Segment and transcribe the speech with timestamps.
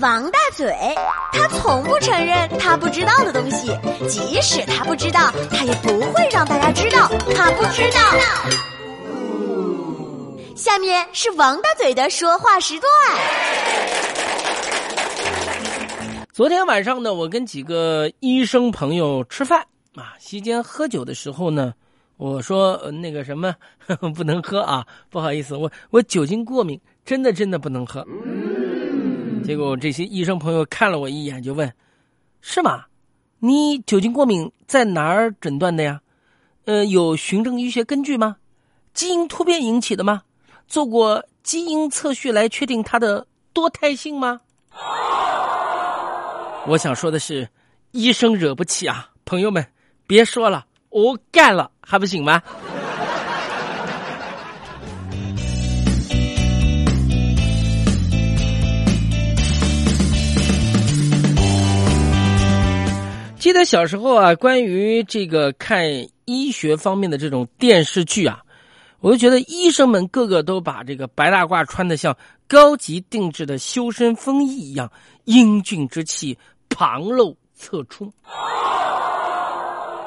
[0.00, 0.76] 王大嘴，
[1.32, 3.74] 他从不承认他不知道的东西，
[4.06, 8.00] 即使他不知道，他也不会让大家知道他不知道。
[10.54, 12.90] 下面是王大嘴的说话时段。
[16.30, 19.60] 昨天晚上呢，我跟几个医生朋友吃饭
[19.94, 21.72] 啊，席间喝酒的时候呢，
[22.18, 23.54] 我说、那个什么
[24.14, 28.06] 不能喝啊，不好意思，我我酒精过敏，真的真的不能喝。
[29.46, 31.72] 结果这些医生朋友看了我一眼，就问
[32.42, 32.86] ：“是吗？
[33.38, 36.00] 你酒精过敏在哪儿诊断的呀？
[36.64, 38.38] 呃，有循证医学根据吗？
[38.92, 40.22] 基因突变引起的吗？
[40.66, 44.40] 做过基因测序来确定它的多态性吗？”
[46.66, 47.48] 我想说的是，
[47.92, 49.64] 医生惹不起啊，朋友们，
[50.08, 52.42] 别说了，我干了还不行吗？
[63.46, 65.86] 记得小时候啊，关于这个看
[66.24, 68.42] 医学方面的这种电视剧啊，
[68.98, 72.16] 我就觉得医生们个个都把这个白大褂穿的像
[72.48, 74.90] 高级定制的修身风衣一样，
[75.26, 76.36] 英俊之气
[76.68, 78.12] 旁露侧出。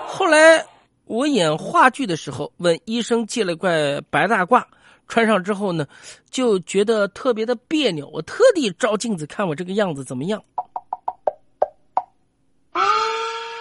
[0.05, 0.65] 后来
[1.05, 4.61] 我演话剧的时候，问医生借了块白大褂，
[5.07, 5.87] 穿上之后呢，
[6.29, 8.05] 就觉得特别的别扭。
[8.09, 10.43] 我特地照镜子看我这个样子怎么样。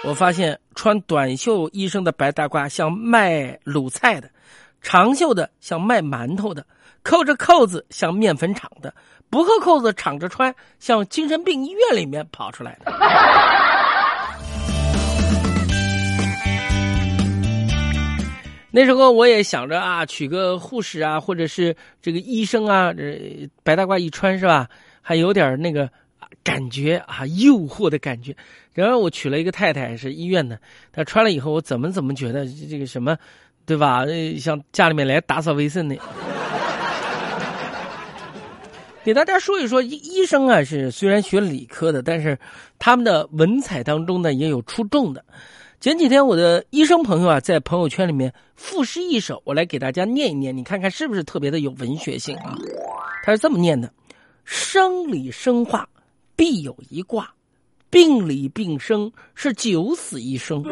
[0.04, 4.30] 我发现穿短袖医生的白大褂像卖卤菜的，
[4.80, 6.64] 长袖的像卖馒头的，
[7.02, 8.94] 扣着扣子像面粉厂的，
[9.28, 12.92] 不扣扣子敞着穿像精神病医院里面跑出来的。
[18.70, 24.68] 那时候我也想着啊，娶个护士啊，或者是这个医生啊，这白大褂一穿是吧，
[25.02, 25.90] 还有点那个
[26.42, 28.34] 感觉啊，诱惑的感觉。
[28.74, 30.60] 然后我娶了一个太太，是医院的，
[30.92, 33.16] 她穿了以后，我怎么怎么觉得这个什么，
[33.66, 34.04] 对吧？
[34.38, 35.96] 像家里面来打扫卫生的。
[39.04, 42.38] 给大家说一说，医医生啊是虽然学理科的，但是
[42.78, 45.24] 他们的文采当中呢也有出众的。
[45.80, 52.54] 前几天我的医生朋友啊在朋友圈里面赋诗一首，我来给大家念一念，你看看是不是特别的有文学性啊？
[53.24, 53.90] 他是这么念的：
[54.44, 55.88] 生理生化
[56.38, 57.28] 必有一卦。
[57.90, 60.62] 病理病生是九死一生，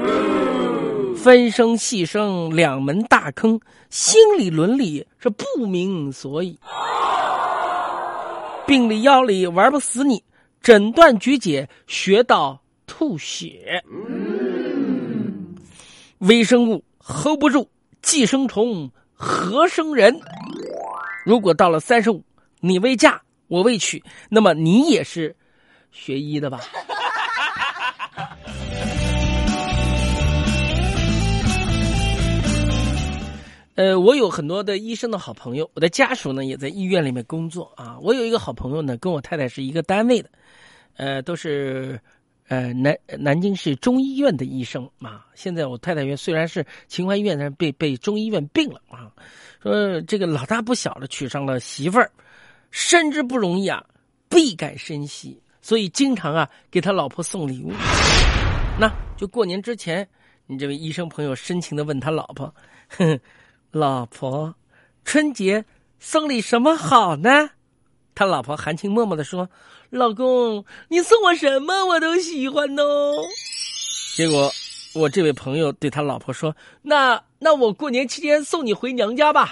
[1.16, 3.59] 分生细生两门大坑，
[3.91, 6.56] 心理伦理是不明所以。
[8.65, 10.22] 病理药理玩不死你，
[10.62, 13.83] 诊断局解学到吐血。
[16.19, 17.69] 微生物 hold 不住，
[18.03, 20.16] 寄生虫何生人？
[21.25, 22.22] 如果到了三十五，
[22.60, 25.34] 你未嫁我未娶，那么你也是
[25.91, 26.61] 学医的吧？
[33.77, 37.99] 呃，我有很多的医生的好朋友，我的家属呢也在医院里面工作啊。
[38.01, 40.31] 我有一个好朋友呢，跟我太太是一个单位的，
[40.97, 42.01] 呃，都是
[42.49, 45.27] 呃南南京市中医院的医生啊。
[45.35, 49.13] 现在我太太院虽然是秦淮医院，但是被被中医院并了啊。
[49.63, 52.11] 说这个老大不小了，娶上了媳妇儿，
[52.71, 53.85] 身之不容易啊，
[54.31, 57.72] 倍感珍惜，所以经常啊给他老婆送礼物。
[58.78, 60.09] 那就过年之前，
[60.47, 62.54] 你这位医生朋友深情的问他老婆，
[62.88, 63.19] 哼。
[63.72, 64.54] 老婆，
[65.04, 65.65] 春节
[65.99, 67.50] 送礼什么好呢？
[68.15, 69.50] 他老婆含情脉脉的说
[69.91, 73.12] ：“老公，你送我什么我都喜欢哦。”
[74.15, 74.50] 结果
[74.94, 79.50] 我这位朋友对他老婆说：“那那我过年期间送你回娘家吧。”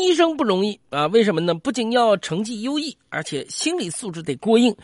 [0.00, 1.54] 医生不容易啊，为什么呢？
[1.54, 4.74] 不仅要成绩优异，而且心理素质得过硬。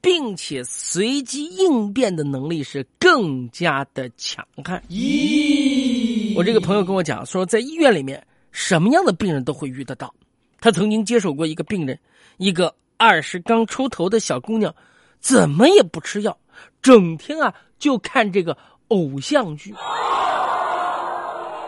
[0.00, 4.80] 并且随机应变的能力是更加的强悍。
[4.88, 10.14] 咦，我这个朋友跟我讲说，在医院里面，什么样的病人都会遇得到。
[10.60, 11.98] 他曾经接手过一个病人，
[12.36, 14.72] 一个二十刚出头的小姑娘，
[15.18, 16.38] 怎么也不吃药，
[16.80, 18.56] 整天啊就看这个
[18.86, 19.74] 偶像剧。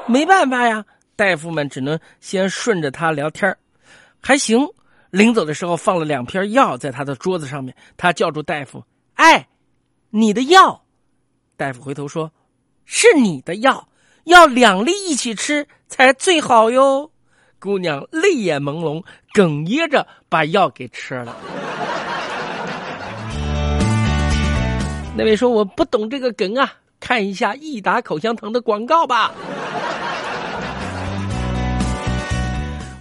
[0.07, 0.87] 没办法呀，
[1.21, 3.55] 大夫们只能先顺着他聊天
[4.23, 4.67] 还行。
[5.11, 8.83] 临走的时候放了两片药在他的桌子上面，他叫住大夫
[9.21, 9.47] ：“哎，
[10.09, 10.83] 你的药。”
[11.59, 12.33] 大夫回头说
[12.87, 13.87] ：“是你的药，
[14.25, 17.11] 要两粒一起吃才最好哟。”
[17.61, 21.37] 姑娘泪眼朦胧，哽咽着把药给吃了。
[25.15, 29.35] 那位说：“我不懂这个梗啊，看一下益达口香糖的广告吧。”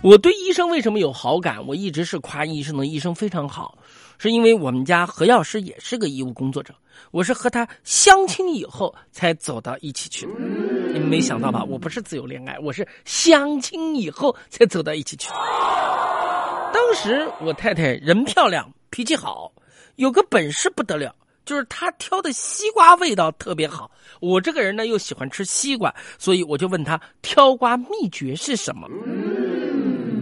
[0.02, 1.68] 我对医生为什么有好感？
[1.68, 3.78] 我一直是夸医生的，医生非常好，
[4.18, 6.74] 是因为我们家何药师也是个医务工作者，
[7.12, 10.32] 我是和他相亲以后才走到一起去的。
[10.94, 11.66] 你们没想到吧？
[11.66, 15.36] 我不是自由恋爱，我是相亲以后才走到一起去的。
[16.74, 19.52] 当时我太太人漂亮，脾气好，
[19.98, 21.14] 有个本事不得了，
[21.44, 23.92] 就是她挑的西瓜味道特别好。
[24.22, 28.88] 我这个人呢又喜欢吃西瓜，所以我就问她挑瓜秘诀是什么。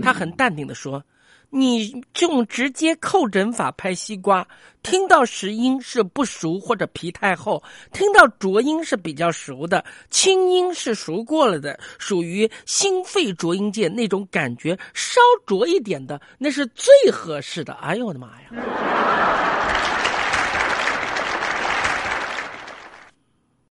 [0.07, 1.04] 他很淡定的说
[1.51, 4.48] ：“你用直接叩诊法拍西瓜，
[4.81, 7.62] 听到实音是不熟或者皮太厚，
[7.92, 19.46] 听到浊音是比较熟的，清音是熟过了的，属于心肺浊音界那种感觉稍浊一点的，那是最合适的。”哎呦我的妈呀！